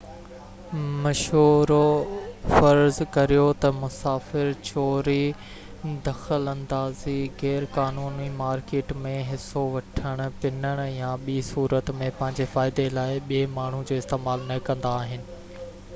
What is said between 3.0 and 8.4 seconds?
ڪريو تہ مسافر چوري دخل اندازي غيرقانوني